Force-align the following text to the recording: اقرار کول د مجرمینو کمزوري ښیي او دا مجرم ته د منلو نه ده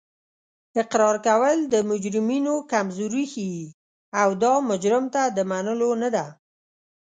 اقرار 0.81 1.15
کول 1.27 1.57
د 1.73 1.75
مجرمینو 1.89 2.53
کمزوري 2.71 3.25
ښیي 3.31 3.63
او 4.21 4.29
دا 4.43 4.53
مجرم 4.69 5.05
ته 5.13 5.21
د 5.37 5.39
منلو 5.51 5.91
نه 6.01 6.09
ده 6.15 6.25